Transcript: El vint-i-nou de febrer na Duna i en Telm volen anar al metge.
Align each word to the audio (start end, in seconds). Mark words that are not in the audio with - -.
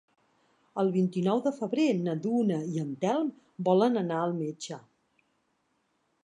El 0.83 0.87
vint-i-nou 0.93 1.41
de 1.47 1.51
febrer 1.57 1.85
na 2.07 2.15
Duna 2.23 2.57
i 2.77 2.81
en 2.85 2.97
Telm 3.05 3.29
volen 3.69 4.01
anar 4.03 4.19
al 4.23 4.35
metge. 4.41 4.81